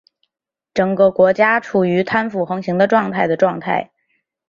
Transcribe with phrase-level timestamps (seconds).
[0.73, 3.91] 整个国家处于贪腐横行的状态的状态。